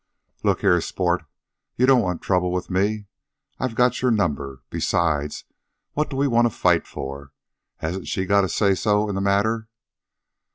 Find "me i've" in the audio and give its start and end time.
2.71-3.75